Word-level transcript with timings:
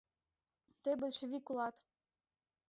Тый 0.83 0.95
большевик 1.01 1.45
улат! 1.51 1.75